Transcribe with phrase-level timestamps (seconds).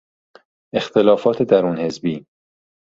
[0.75, 2.25] اختلافات درون حزبی